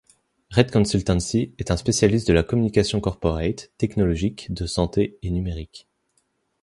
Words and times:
Red 0.49 0.71
consultancy 0.71 1.53
est 1.59 1.69
un 1.69 1.77
spécialiste 1.77 2.27
de 2.27 2.33
la 2.33 2.41
communication 2.41 2.99
corporate, 2.99 3.69
tecnologique, 3.77 4.51
de 4.51 4.65
santé 4.65 5.19
et 5.21 5.29
numérique. 5.29 5.87